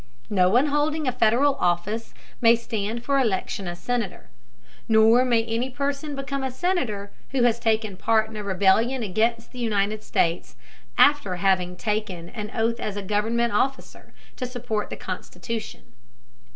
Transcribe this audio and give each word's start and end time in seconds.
No 0.31 0.49
one 0.49 0.65
holding 0.65 1.07
a 1.07 1.11
Federal 1.11 1.53
office 1.57 2.15
may 2.41 2.55
stand 2.55 3.03
for 3.05 3.19
election 3.19 3.67
as 3.67 3.77
Senator. 3.77 4.29
Nor 4.89 5.23
may 5.23 5.43
any 5.43 5.69
person 5.69 6.15
become 6.15 6.41
a 6.43 6.49
Senator 6.49 7.11
who 7.29 7.43
has 7.43 7.59
taken 7.59 7.95
part 7.97 8.27
in 8.27 8.35
a 8.35 8.41
rebellion 8.43 9.03
against 9.03 9.51
the 9.51 9.59
United 9.59 10.01
States 10.01 10.55
after 10.97 11.35
having 11.35 11.75
taken 11.75 12.29
an 12.29 12.49
oath 12.55 12.79
as 12.79 12.97
a 12.97 13.03
government 13.03 13.53
officer 13.53 14.11
to 14.37 14.47
support 14.47 14.89
the 14.89 14.97
Constitution. 14.97 15.83